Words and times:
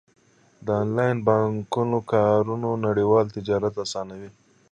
د 0.65 0.67
انلاین 0.81 1.17
بانکونو 1.27 1.97
کارونه 2.13 2.67
نړیوال 2.87 3.25
تجارت 3.35 3.73
اسانوي. 3.85 4.29